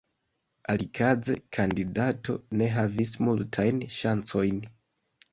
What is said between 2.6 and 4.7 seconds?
ne havis multajn ŝancojn.